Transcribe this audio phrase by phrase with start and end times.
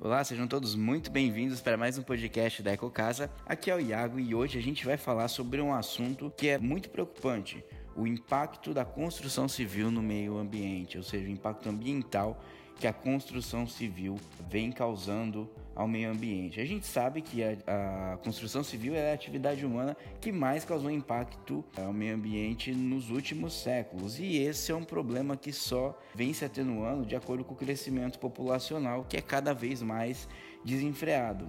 [0.00, 3.28] Olá, sejam todos muito bem-vindos para mais um podcast da EcoCasa.
[3.44, 6.56] Aqui é o Iago e hoje a gente vai falar sobre um assunto que é
[6.56, 7.64] muito preocupante:
[7.96, 12.40] o impacto da construção civil no meio ambiente, ou seja, o impacto ambiental
[12.78, 14.16] que a construção civil
[14.48, 16.60] vem causando ao meio ambiente.
[16.60, 17.56] A gente sabe que a,
[18.14, 23.10] a, construção civil é a atividade humana que mais causou impacto ao meio ambiente nos
[23.10, 27.54] últimos séculos, e esse é um problema que só vem se atenuando de acordo com
[27.54, 30.28] o crescimento populacional, que é cada vez mais
[30.64, 31.46] desenfreado.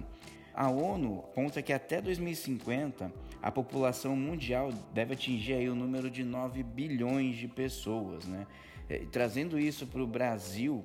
[0.54, 3.12] A ONU aponta que até 2050
[3.42, 8.46] a população mundial deve atingir aí o número de 9 bilhões de pessoas, né?
[8.88, 10.84] É, trazendo isso para o Brasil,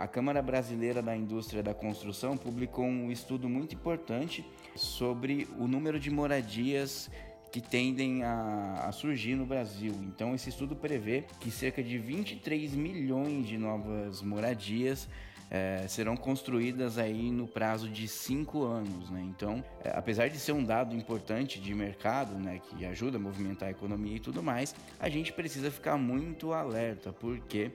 [0.00, 4.44] a Câmara Brasileira da Indústria da Construção publicou um estudo muito importante
[4.76, 7.10] sobre o número de moradias
[7.52, 9.94] que tendem a, a, surgir no Brasil.
[10.02, 15.06] Então, esse estudo prevê que cerca de 23 milhões de novas moradias
[15.50, 19.22] é, serão construídas aí no prazo de cinco anos, né?
[19.22, 23.68] Então, é, apesar de ser um dado importante de mercado, né, que ajuda a movimentar
[23.68, 27.70] a economia e tudo mais, a gente precisa ficar muito alerta, porque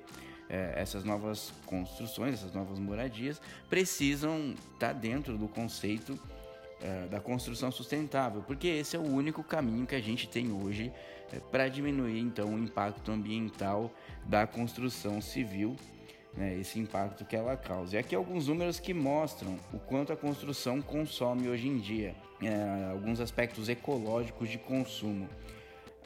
[0.50, 6.20] é, essas novas construções, essas novas moradias, precisam estar dentro do conceito
[6.82, 10.92] é, da construção sustentável, porque esse é o único caminho que a gente tem hoje
[11.34, 13.92] é, para diminuir então o impacto ambiental
[14.26, 15.76] da construção civil,
[16.36, 17.96] né, esse impacto que ela causa.
[17.96, 22.92] E aqui alguns números que mostram o quanto a construção consome hoje em dia, é,
[22.92, 25.28] alguns aspectos ecológicos de consumo.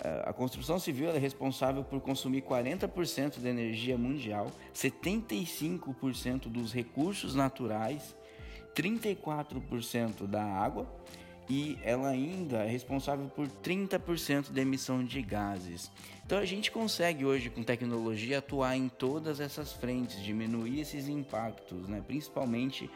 [0.03, 7.35] É, a construção civil é responsável por consumir 40% da energia mundial, 75% dos recursos
[7.35, 8.15] naturais,
[8.75, 10.87] 34% da água
[11.47, 15.91] e ela ainda é responsável por 30% da emissão de gases.
[16.25, 21.87] Então a gente consegue hoje com tecnologia atuar em todas essas frentes, diminuir esses impactos,
[21.87, 22.01] né?
[22.07, 22.89] principalmente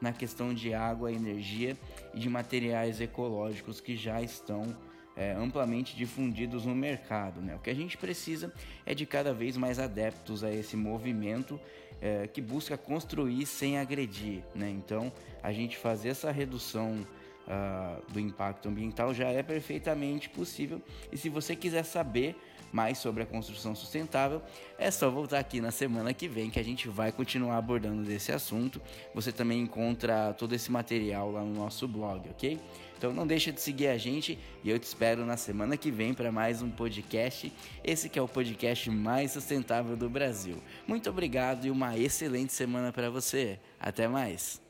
[0.00, 1.76] na questão de água, energia
[2.14, 4.76] e de materiais ecológicos que já estão
[5.16, 7.40] é, amplamente difundidos no mercado.
[7.40, 7.54] Né?
[7.54, 8.52] O que a gente precisa
[8.86, 11.60] é de cada vez mais adeptos a esse movimento
[12.00, 14.42] é, que busca construir sem agredir.
[14.54, 14.70] Né?
[14.70, 15.12] Então,
[15.42, 17.06] a gente fazer essa redução
[17.46, 20.80] uh, do impacto ambiental já é perfeitamente possível.
[21.10, 22.36] E se você quiser saber
[22.72, 24.40] mais sobre a construção sustentável,
[24.78, 28.32] é só voltar aqui na semana que vem que a gente vai continuar abordando desse
[28.32, 28.80] assunto.
[29.14, 32.58] Você também encontra todo esse material lá no nosso blog, ok?
[32.96, 36.14] Então não deixa de seguir a gente e eu te espero na semana que vem
[36.14, 37.52] para mais um podcast.
[37.84, 40.56] Esse que é o podcast mais sustentável do Brasil.
[40.86, 43.58] Muito obrigado e uma excelente semana para você.
[43.80, 44.62] Até mais.